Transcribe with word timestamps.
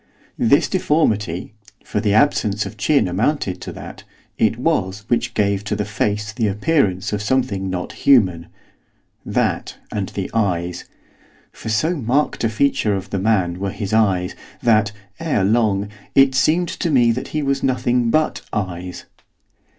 This 0.39 0.67
deformity 0.67 1.53
for 1.83 1.99
the 1.99 2.15
absence 2.15 2.65
of 2.65 2.75
chin 2.75 3.07
amounted 3.07 3.61
to 3.61 3.71
that 3.73 4.03
it 4.35 4.57
was 4.57 5.05
which 5.09 5.35
gave 5.35 5.63
to 5.65 5.75
the 5.75 5.85
face 5.85 6.31
the 6.33 6.47
appearance 6.47 7.13
of 7.13 7.21
something 7.21 7.69
not 7.69 7.91
human, 7.91 8.47
that, 9.23 9.77
and 9.91 10.09
the 10.09 10.27
eyes. 10.33 10.85
For 11.51 11.69
so 11.69 11.95
marked 11.95 12.43
a 12.43 12.49
feature 12.49 12.95
of 12.95 13.11
the 13.11 13.19
man 13.19 13.59
were 13.59 13.69
his 13.69 13.93
eyes, 13.93 14.33
that, 14.63 14.91
ere 15.19 15.43
long, 15.43 15.87
it 16.15 16.33
seemed 16.33 16.69
to 16.69 16.89
me 16.89 17.11
that 17.11 17.27
he 17.27 17.43
was 17.43 17.61
nothing 17.61 18.09
but 18.09 18.41
eyes. 18.51 19.05